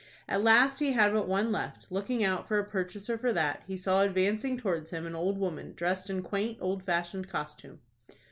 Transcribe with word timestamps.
At 0.27 0.43
last 0.43 0.79
he 0.79 0.93
had 0.93 1.13
but 1.13 1.27
one 1.27 1.51
left. 1.51 1.91
Looking 1.91 2.23
out 2.23 2.47
for 2.47 2.57
a 2.57 2.63
purchaser 2.63 3.19
for 3.19 3.31
that, 3.33 3.61
he 3.67 3.77
saw 3.77 4.01
advancing 4.01 4.57
towards 4.57 4.89
him 4.89 5.05
an 5.05 5.13
old 5.13 5.37
woman, 5.37 5.73
dressed 5.75 6.09
in 6.09 6.23
quaint, 6.23 6.57
old 6.59 6.83
fashioned 6.83 7.29
costume. 7.29 7.81